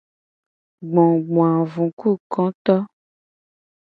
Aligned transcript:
Gbogboavukukoto. 0.91 2.75